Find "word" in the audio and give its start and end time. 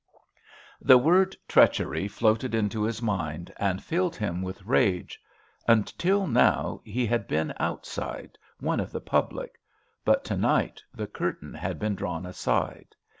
0.97-1.35